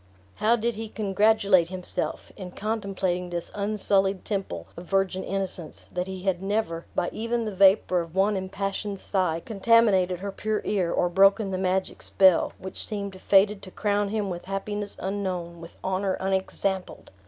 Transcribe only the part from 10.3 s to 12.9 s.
pure ear, or broken the magic spell, which